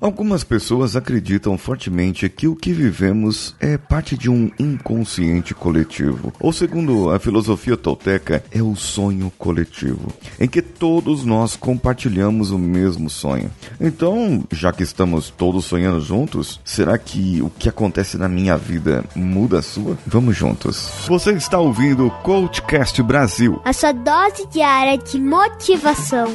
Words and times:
Algumas 0.00 0.42
pessoas 0.42 0.96
acreditam 0.96 1.58
fortemente 1.58 2.26
que 2.30 2.48
o 2.48 2.56
que 2.56 2.72
vivemos 2.72 3.54
é 3.60 3.76
parte 3.76 4.16
de 4.16 4.30
um 4.30 4.50
inconsciente 4.58 5.54
coletivo, 5.54 6.32
ou 6.40 6.54
segundo 6.54 7.10
a 7.10 7.18
filosofia 7.18 7.76
tolteca, 7.76 8.42
é 8.50 8.62
o 8.62 8.74
sonho 8.74 9.30
coletivo, 9.36 10.10
em 10.40 10.48
que 10.48 10.62
todos 10.62 11.26
nós 11.26 11.54
compartilhamos 11.54 12.50
o 12.50 12.58
mesmo 12.58 13.10
sonho. 13.10 13.50
Então, 13.78 14.42
já 14.50 14.72
que 14.72 14.82
estamos 14.82 15.28
todos 15.28 15.66
sonhando 15.66 16.00
juntos, 16.00 16.58
será 16.64 16.96
que 16.96 17.42
o 17.42 17.50
que 17.50 17.68
acontece 17.68 18.16
na 18.16 18.28
minha 18.28 18.56
vida 18.56 19.04
muda 19.14 19.58
a 19.58 19.62
sua? 19.62 19.98
Vamos 20.06 20.34
juntos. 20.34 20.90
Você 21.06 21.32
está 21.32 21.58
ouvindo 21.58 22.06
o 22.06 22.10
Coachcast 22.22 23.02
Brasil. 23.02 23.60
A 23.66 23.72
sua 23.74 23.92
dose 23.92 24.46
diária 24.50 24.96
de 24.96 25.20
motivação. 25.20 26.28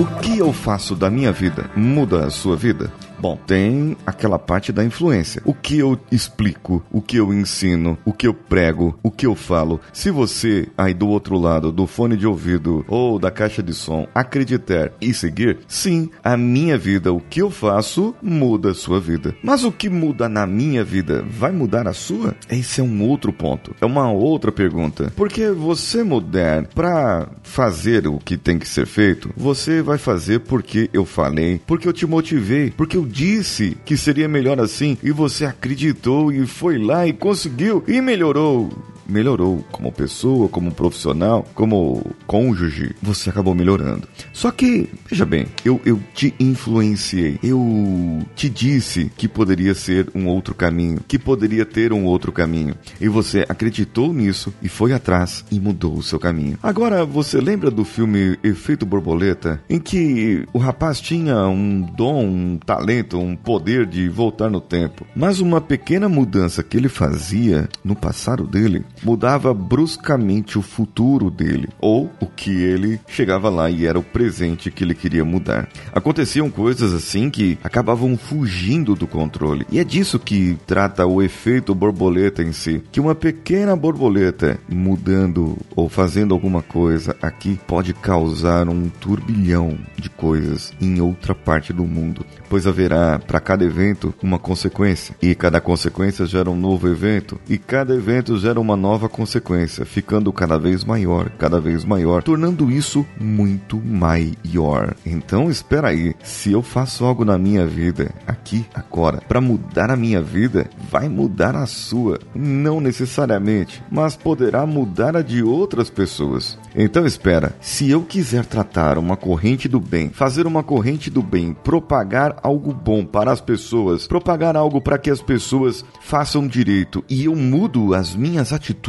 O 0.00 0.06
que 0.22 0.38
eu 0.38 0.50
faço 0.50 0.96
da 0.96 1.10
minha 1.10 1.30
vida 1.30 1.70
muda 1.76 2.24
a 2.24 2.30
sua 2.30 2.56
vida? 2.56 2.90
Bom, 3.18 3.36
tem 3.46 3.94
aquela 4.06 4.38
parte 4.38 4.72
da 4.72 4.82
influência. 4.82 5.42
O 5.44 5.52
que 5.70 5.78
eu 5.78 5.96
explico, 6.10 6.82
o 6.90 7.00
que 7.00 7.16
eu 7.16 7.32
ensino, 7.32 7.96
o 8.04 8.12
que 8.12 8.26
eu 8.26 8.34
prego, 8.34 8.98
o 9.04 9.08
que 9.08 9.24
eu 9.24 9.36
falo. 9.36 9.80
Se 9.92 10.10
você 10.10 10.66
aí 10.76 10.92
do 10.92 11.06
outro 11.06 11.38
lado 11.38 11.70
do 11.70 11.86
fone 11.86 12.16
de 12.16 12.26
ouvido 12.26 12.84
ou 12.88 13.20
da 13.20 13.30
caixa 13.30 13.62
de 13.62 13.72
som 13.72 14.04
acreditar 14.12 14.90
e 15.00 15.14
seguir, 15.14 15.58
sim, 15.68 16.10
a 16.24 16.36
minha 16.36 16.76
vida, 16.76 17.12
o 17.12 17.20
que 17.20 17.40
eu 17.40 17.52
faço 17.52 18.16
muda 18.20 18.72
a 18.72 18.74
sua 18.74 18.98
vida. 18.98 19.32
Mas 19.44 19.62
o 19.62 19.70
que 19.70 19.88
muda 19.88 20.28
na 20.28 20.44
minha 20.44 20.82
vida 20.82 21.24
vai 21.30 21.52
mudar 21.52 21.86
a 21.86 21.92
sua? 21.92 22.34
Esse 22.50 22.80
é 22.80 22.82
um 22.82 23.08
outro 23.08 23.32
ponto. 23.32 23.72
É 23.80 23.86
uma 23.86 24.10
outra 24.10 24.50
pergunta. 24.50 25.12
Porque 25.14 25.52
você 25.52 26.02
mudar 26.02 26.66
para 26.74 27.28
fazer 27.44 28.08
o 28.08 28.18
que 28.18 28.36
tem 28.36 28.58
que 28.58 28.66
ser 28.66 28.86
feito, 28.86 29.30
você 29.36 29.82
vai 29.82 29.98
fazer 29.98 30.40
porque 30.40 30.90
eu 30.92 31.04
falei, 31.04 31.60
porque 31.64 31.86
eu 31.86 31.92
te 31.92 32.08
motivei, 32.08 32.72
porque 32.76 32.96
eu 32.96 33.06
disse 33.06 33.76
que 33.84 33.96
seria 33.96 34.26
melhor 34.26 34.58
assim 34.58 34.98
e 35.00 35.12
você 35.12 35.44
acreditou 35.60 36.32
e 36.32 36.46
foi 36.46 36.78
lá 36.78 37.06
e 37.06 37.12
conseguiu 37.12 37.84
e 37.86 38.00
melhorou 38.00 38.70
melhorou 39.10 39.64
como 39.70 39.92
pessoa, 39.92 40.48
como 40.48 40.72
profissional, 40.72 41.46
como 41.54 42.04
cônjuge, 42.26 42.94
você 43.02 43.30
acabou 43.30 43.54
melhorando. 43.54 44.08
Só 44.32 44.50
que, 44.50 44.88
veja 45.08 45.26
bem, 45.26 45.46
eu, 45.64 45.80
eu 45.84 46.00
te 46.14 46.34
influenciei, 46.38 47.38
eu 47.42 48.20
te 48.34 48.48
disse 48.48 49.10
que 49.16 49.28
poderia 49.28 49.74
ser 49.74 50.08
um 50.14 50.26
outro 50.26 50.54
caminho, 50.54 51.00
que 51.06 51.18
poderia 51.18 51.66
ter 51.66 51.92
um 51.92 52.04
outro 52.04 52.32
caminho, 52.32 52.74
e 53.00 53.08
você 53.08 53.44
acreditou 53.48 54.12
nisso 54.12 54.52
e 54.62 54.68
foi 54.68 54.92
atrás 54.92 55.44
e 55.50 55.58
mudou 55.58 55.94
o 55.94 56.02
seu 56.02 56.18
caminho. 56.18 56.58
Agora, 56.62 57.04
você 57.04 57.40
lembra 57.40 57.70
do 57.70 57.84
filme 57.84 58.38
Efeito 58.42 58.86
Borboleta, 58.86 59.60
em 59.68 59.78
que 59.78 60.46
o 60.52 60.58
rapaz 60.58 61.00
tinha 61.00 61.46
um 61.48 61.80
dom, 61.80 62.24
um 62.24 62.58
talento, 62.58 63.18
um 63.18 63.36
poder 63.36 63.86
de 63.86 64.08
voltar 64.08 64.50
no 64.50 64.60
tempo, 64.60 65.06
mas 65.14 65.40
uma 65.40 65.60
pequena 65.60 66.08
mudança 66.08 66.62
que 66.62 66.76
ele 66.76 66.88
fazia 66.88 67.68
no 67.84 67.96
passado 67.96 68.46
dele 68.46 68.84
mudava 69.02 69.52
bruscamente 69.54 70.58
o 70.58 70.62
futuro 70.62 71.30
dele, 71.30 71.68
ou 71.80 72.10
o 72.20 72.26
que 72.26 72.50
ele 72.62 73.00
chegava 73.06 73.48
lá 73.48 73.70
e 73.70 73.86
era 73.86 73.98
o 73.98 74.02
presente 74.02 74.70
que 74.70 74.84
ele 74.84 74.94
queria 74.94 75.24
mudar. 75.24 75.68
Aconteciam 75.92 76.50
coisas 76.50 76.92
assim 76.92 77.30
que 77.30 77.58
acabavam 77.62 78.16
fugindo 78.16 78.94
do 78.94 79.06
controle. 79.06 79.66
E 79.70 79.78
é 79.78 79.84
disso 79.84 80.18
que 80.18 80.58
trata 80.66 81.06
o 81.06 81.22
efeito 81.22 81.74
borboleta 81.74 82.42
em 82.42 82.52
si, 82.52 82.82
que 82.92 83.00
uma 83.00 83.14
pequena 83.14 83.74
borboleta 83.74 84.58
mudando 84.68 85.56
ou 85.74 85.88
fazendo 85.88 86.34
alguma 86.34 86.62
coisa 86.62 87.16
aqui 87.20 87.58
pode 87.66 87.94
causar 87.94 88.68
um 88.68 88.88
turbilhão 88.88 89.78
de 89.96 90.10
coisas 90.10 90.72
em 90.80 91.00
outra 91.00 91.34
parte 91.34 91.72
do 91.72 91.84
mundo, 91.84 92.24
pois 92.48 92.66
haverá 92.66 93.18
para 93.18 93.40
cada 93.40 93.64
evento 93.64 94.12
uma 94.22 94.38
consequência, 94.38 95.14
e 95.20 95.34
cada 95.34 95.60
consequência 95.60 96.26
gera 96.26 96.50
um 96.50 96.56
novo 96.56 96.88
evento, 96.88 97.40
e 97.48 97.56
cada 97.56 97.94
evento 97.94 98.38
gera 98.38 98.60
uma 98.60 98.76
nova 98.76 98.89
consequência, 99.08 99.84
ficando 99.84 100.32
cada 100.32 100.58
vez 100.58 100.84
maior, 100.84 101.30
cada 101.38 101.60
vez 101.60 101.84
maior, 101.84 102.22
tornando 102.22 102.70
isso 102.70 103.06
muito 103.18 103.76
maior. 103.78 104.94
Então, 105.04 105.50
espera 105.50 105.88
aí, 105.88 106.14
se 106.22 106.52
eu 106.52 106.62
faço 106.62 107.04
algo 107.04 107.24
na 107.24 107.38
minha 107.38 107.66
vida, 107.66 108.12
aqui, 108.26 108.64
agora, 108.74 109.22
para 109.26 109.40
mudar 109.40 109.90
a 109.90 109.96
minha 109.96 110.20
vida, 110.20 110.68
vai 110.90 111.08
mudar 111.08 111.54
a 111.56 111.66
sua, 111.66 112.18
não 112.34 112.80
necessariamente, 112.80 113.82
mas 113.90 114.16
poderá 114.16 114.66
mudar 114.66 115.16
a 115.16 115.22
de 115.22 115.42
outras 115.42 115.90
pessoas. 115.90 116.58
Então, 116.74 117.04
espera, 117.04 117.54
se 117.60 117.90
eu 117.90 118.02
quiser 118.02 118.44
tratar 118.44 118.98
uma 118.98 119.16
corrente 119.16 119.68
do 119.68 119.80
bem, 119.80 120.08
fazer 120.10 120.46
uma 120.46 120.62
corrente 120.62 121.10
do 121.10 121.22
bem, 121.22 121.52
propagar 121.52 122.36
algo 122.42 122.72
bom 122.72 123.04
para 123.04 123.32
as 123.32 123.40
pessoas, 123.40 124.06
propagar 124.06 124.56
algo 124.56 124.80
para 124.80 124.98
que 124.98 125.10
as 125.10 125.20
pessoas 125.20 125.84
façam 126.00 126.46
direito 126.46 127.04
e 127.08 127.24
eu 127.24 127.34
mudo 127.34 127.94
as 127.94 128.14
minhas 128.14 128.52
atitudes, 128.52 128.79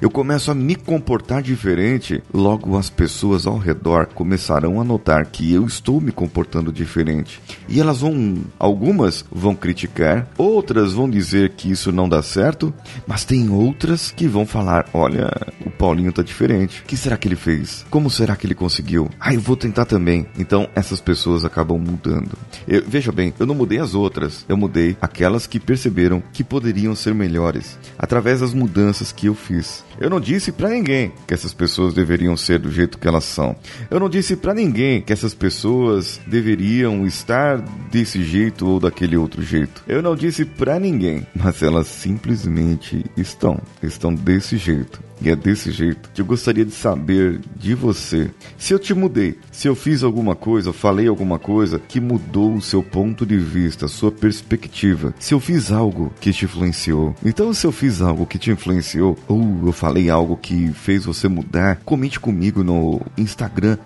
eu 0.00 0.10
começo 0.10 0.50
a 0.50 0.54
me 0.54 0.74
comportar 0.74 1.42
diferente, 1.42 2.22
logo 2.32 2.76
as 2.76 2.88
pessoas 2.88 3.46
ao 3.46 3.58
redor 3.58 4.06
começarão 4.06 4.80
a 4.80 4.84
notar 4.84 5.26
que 5.26 5.52
eu 5.52 5.66
estou 5.66 6.00
me 6.00 6.10
comportando 6.10 6.72
diferente. 6.72 7.40
E 7.68 7.80
elas 7.80 8.00
vão, 8.00 8.38
algumas 8.58 9.24
vão 9.30 9.54
criticar, 9.54 10.28
outras 10.36 10.92
vão 10.92 11.08
dizer 11.08 11.50
que 11.50 11.70
isso 11.70 11.92
não 11.92 12.08
dá 12.08 12.22
certo, 12.22 12.72
mas 13.06 13.24
tem 13.24 13.50
outras 13.50 14.10
que 14.10 14.26
vão 14.26 14.46
falar: 14.46 14.88
olha, 14.94 15.30
o 15.64 15.70
Paulinho 15.70 16.12
tá 16.12 16.22
diferente. 16.22 16.80
O 16.80 16.84
que 16.84 16.96
será 16.96 17.16
que 17.16 17.28
ele 17.28 17.36
fez? 17.36 17.84
Como 17.90 18.10
será 18.10 18.34
que 18.36 18.46
ele 18.46 18.54
conseguiu? 18.54 19.08
Ah, 19.20 19.34
eu 19.34 19.40
vou 19.40 19.56
tentar 19.56 19.84
também. 19.84 20.26
Então 20.38 20.68
essas 20.74 21.00
pessoas 21.00 21.44
acabam 21.44 21.78
mudando. 21.78 22.36
Eu, 22.66 22.82
veja 22.86 23.12
bem, 23.12 23.32
eu 23.38 23.46
não 23.46 23.54
mudei 23.54 23.78
as 23.78 23.94
outras, 23.94 24.44
eu 24.48 24.56
mudei 24.56 24.96
aquelas 25.00 25.46
que 25.46 25.60
perceberam 25.60 26.22
que 26.32 26.42
poderiam 26.42 26.94
ser 26.94 27.14
melhores 27.14 27.78
através 27.98 28.40
das 28.40 28.54
mudanças 28.54 29.09
que 29.12 29.26
eu 29.26 29.34
fiz. 29.34 29.84
Eu 29.98 30.08
não 30.08 30.20
disse 30.20 30.52
para 30.52 30.70
ninguém 30.70 31.12
que 31.26 31.34
essas 31.34 31.52
pessoas 31.52 31.94
deveriam 31.94 32.36
ser 32.36 32.58
do 32.58 32.70
jeito 32.70 32.98
que 32.98 33.06
elas 33.06 33.24
são. 33.24 33.54
Eu 33.90 34.00
não 34.00 34.08
disse 34.08 34.36
para 34.36 34.54
ninguém 34.54 35.02
que 35.02 35.12
essas 35.12 35.34
pessoas 35.34 36.20
deveriam 36.26 37.06
estar 37.06 37.58
desse 37.90 38.22
jeito 38.22 38.66
ou 38.66 38.80
daquele 38.80 39.16
outro 39.16 39.42
jeito. 39.42 39.82
Eu 39.86 40.02
não 40.02 40.16
disse 40.16 40.44
para 40.44 40.78
ninguém, 40.78 41.26
mas 41.34 41.62
elas 41.62 41.86
simplesmente 41.86 43.04
estão, 43.16 43.60
estão 43.82 44.14
desse 44.14 44.56
jeito. 44.56 45.09
E 45.22 45.28
é 45.28 45.36
desse 45.36 45.70
jeito 45.70 46.08
que 46.14 46.22
eu 46.22 46.24
gostaria 46.24 46.64
de 46.64 46.72
saber 46.72 47.40
de 47.56 47.74
você. 47.74 48.30
Se 48.56 48.72
eu 48.72 48.78
te 48.78 48.94
mudei, 48.94 49.38
se 49.52 49.68
eu 49.68 49.74
fiz 49.74 50.02
alguma 50.02 50.34
coisa, 50.34 50.72
falei 50.72 51.06
alguma 51.06 51.38
coisa 51.38 51.78
que 51.78 52.00
mudou 52.00 52.54
o 52.54 52.62
seu 52.62 52.82
ponto 52.82 53.26
de 53.26 53.36
vista, 53.36 53.86
sua 53.86 54.10
perspectiva. 54.10 55.12
Se 55.18 55.34
eu 55.34 55.40
fiz 55.40 55.70
algo 55.70 56.10
que 56.20 56.32
te 56.32 56.46
influenciou. 56.46 57.14
Então, 57.24 57.52
se 57.52 57.66
eu 57.66 57.72
fiz 57.72 58.00
algo 58.00 58.24
que 58.24 58.38
te 58.38 58.50
influenciou, 58.50 59.18
ou 59.28 59.66
eu 59.66 59.72
falei 59.72 60.08
algo 60.08 60.36
que 60.36 60.72
fez 60.72 61.04
você 61.04 61.28
mudar, 61.28 61.80
comente 61.84 62.18
comigo 62.18 62.64
no 62.64 63.02
Instagram, 63.18 63.76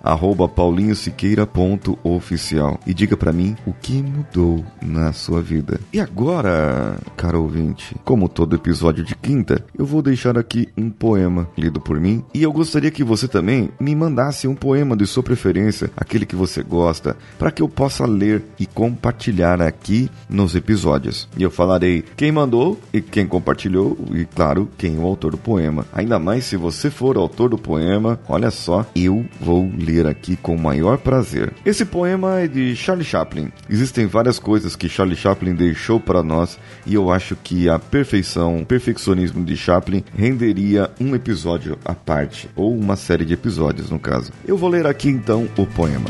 paulinhosiqueira.oficial 0.55 2.79
e 2.87 2.93
diga 2.93 3.17
para 3.17 3.33
mim 3.33 3.57
o 3.65 3.73
que 3.73 4.01
mudou 4.01 4.63
na 4.81 5.11
sua 5.11 5.41
vida. 5.41 5.81
E 5.91 5.99
agora, 5.99 6.97
caro 7.17 7.41
ouvinte, 7.41 7.93
como 8.05 8.29
todo 8.29 8.55
episódio 8.55 9.03
de 9.03 9.15
quinta, 9.15 9.65
eu 9.77 9.85
vou 9.85 10.01
deixar 10.01 10.37
aqui 10.37 10.69
um 10.77 10.89
poema 10.89 11.24
lido 11.57 11.79
por 11.79 11.99
mim 11.99 12.23
e 12.33 12.43
eu 12.43 12.51
gostaria 12.51 12.91
que 12.91 13.03
você 13.03 13.27
também 13.27 13.69
me 13.79 13.95
mandasse 13.95 14.47
um 14.47 14.55
poema 14.55 14.95
de 14.95 15.05
sua 15.05 15.23
preferência, 15.23 15.89
aquele 15.95 16.25
que 16.25 16.35
você 16.35 16.63
gosta, 16.63 17.15
para 17.37 17.51
que 17.51 17.61
eu 17.61 17.69
possa 17.69 18.05
ler 18.05 18.43
e 18.59 18.65
compartilhar 18.65 19.61
aqui 19.61 20.09
nos 20.29 20.55
episódios. 20.55 21.27
E 21.37 21.43
eu 21.43 21.51
falarei 21.51 22.03
quem 22.15 22.31
mandou 22.31 22.79
e 22.93 23.01
quem 23.01 23.25
compartilhou 23.27 23.97
e, 24.13 24.25
claro, 24.25 24.69
quem 24.77 24.95
é 24.95 24.99
o 24.99 25.05
autor 25.05 25.31
do 25.31 25.37
poema. 25.37 25.85
Ainda 25.93 26.19
mais 26.19 26.45
se 26.45 26.57
você 26.57 26.89
for 26.89 27.17
autor 27.17 27.49
do 27.49 27.57
poema, 27.57 28.19
olha 28.27 28.51
só, 28.51 28.85
eu 28.95 29.25
vou 29.39 29.69
ler 29.77 30.07
aqui 30.07 30.35
com 30.35 30.55
o 30.55 30.61
maior 30.61 30.97
prazer. 30.97 31.53
Esse 31.65 31.85
poema 31.85 32.41
é 32.41 32.47
de 32.47 32.75
Charlie 32.75 33.05
Chaplin. 33.05 33.51
Existem 33.69 34.05
várias 34.05 34.39
coisas 34.39 34.75
que 34.75 34.89
Charlie 34.89 35.15
Chaplin 35.15 35.55
deixou 35.55 35.99
para 35.99 36.23
nós 36.23 36.59
e 36.85 36.93
eu 36.93 37.11
acho 37.11 37.35
que 37.35 37.69
a 37.69 37.79
perfeição, 37.79 38.57
o 38.59 38.65
perfeccionismo 38.65 39.43
de 39.43 39.55
Chaplin 39.55 40.03
renderia 40.15 40.91
um 41.15 41.17
episódio 41.17 41.77
à 41.85 41.95
parte, 41.95 42.49
ou 42.55 42.77
uma 42.77 42.97
série 42.97 43.23
de 43.23 43.33
episódios 43.33 43.89
no 43.89 43.97
caso. 43.97 44.31
Eu 44.45 44.57
vou 44.57 44.69
ler 44.69 44.85
aqui 44.85 45.09
então 45.09 45.47
o 45.57 45.65
poema. 45.65 46.09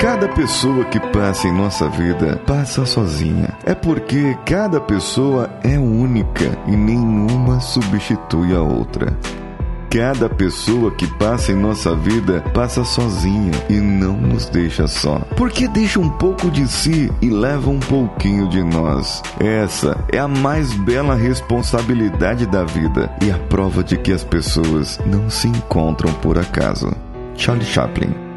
Cada 0.00 0.26
pessoa 0.28 0.82
que 0.86 0.98
passa 0.98 1.46
em 1.46 1.52
nossa 1.52 1.86
vida 1.90 2.40
passa 2.46 2.86
sozinha. 2.86 3.54
É 3.66 3.74
porque 3.74 4.34
cada 4.46 4.80
pessoa 4.80 5.50
é 5.62 5.78
única 5.78 6.58
e 6.66 6.74
nenhuma 6.74 7.60
substitui 7.60 8.56
a 8.56 8.62
outra. 8.62 9.14
Cada 9.90 10.26
pessoa 10.26 10.90
que 10.90 11.06
passa 11.18 11.52
em 11.52 11.54
nossa 11.54 11.94
vida 11.94 12.42
passa 12.54 12.82
sozinha 12.82 13.52
e 13.68 13.74
não 13.74 14.14
nos 14.14 14.46
deixa 14.48 14.88
só. 14.88 15.18
Porque 15.36 15.68
deixa 15.68 16.00
um 16.00 16.08
pouco 16.08 16.50
de 16.50 16.66
si 16.66 17.12
e 17.20 17.28
leva 17.28 17.68
um 17.68 17.80
pouquinho 17.80 18.48
de 18.48 18.62
nós. 18.62 19.22
Essa 19.38 20.02
é 20.10 20.18
a 20.18 20.26
mais 20.26 20.72
bela 20.72 21.14
responsabilidade 21.14 22.46
da 22.46 22.64
vida 22.64 23.14
e 23.20 23.30
a 23.30 23.36
prova 23.36 23.84
de 23.84 23.98
que 23.98 24.14
as 24.14 24.24
pessoas 24.24 24.98
não 25.04 25.28
se 25.28 25.46
encontram 25.46 26.10
por 26.14 26.38
acaso. 26.38 26.90
Charlie 27.36 27.66
Chaplin 27.66 28.29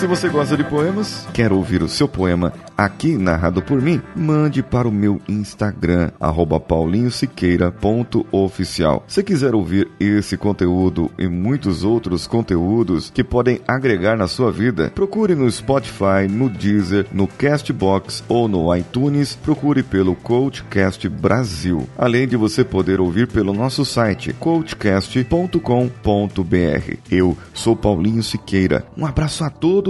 Se 0.00 0.06
você 0.06 0.30
gosta 0.30 0.56
de 0.56 0.64
poemas, 0.64 1.28
quer 1.34 1.52
ouvir 1.52 1.82
o 1.82 1.88
seu 1.88 2.08
poema 2.08 2.54
aqui 2.74 3.18
narrado 3.18 3.60
por 3.60 3.82
mim, 3.82 4.00
mande 4.16 4.62
para 4.62 4.88
o 4.88 4.90
meu 4.90 5.20
Instagram, 5.28 6.10
paulinhosiqueira.oficial. 6.66 9.04
Se 9.06 9.22
quiser 9.22 9.54
ouvir 9.54 9.90
esse 10.00 10.38
conteúdo 10.38 11.10
e 11.18 11.28
muitos 11.28 11.84
outros 11.84 12.26
conteúdos 12.26 13.10
que 13.10 13.22
podem 13.22 13.60
agregar 13.68 14.16
na 14.16 14.26
sua 14.26 14.50
vida, 14.50 14.90
procure 14.94 15.34
no 15.34 15.50
Spotify, 15.50 16.26
no 16.30 16.48
Deezer, 16.48 17.06
no 17.12 17.26
Castbox 17.26 18.24
ou 18.26 18.48
no 18.48 18.74
iTunes, 18.74 19.34
procure 19.34 19.82
pelo 19.82 20.14
Coachcast 20.14 21.06
Brasil. 21.10 21.86
Além 21.98 22.26
de 22.26 22.38
você 22.38 22.64
poder 22.64 23.02
ouvir 23.02 23.26
pelo 23.26 23.52
nosso 23.52 23.84
site 23.84 24.32
coachcast.com.br. 24.32 26.96
Eu 27.10 27.36
sou 27.52 27.76
Paulinho 27.76 28.22
Siqueira. 28.22 28.86
Um 28.96 29.04
abraço 29.04 29.44
a 29.44 29.50
todos 29.50 29.89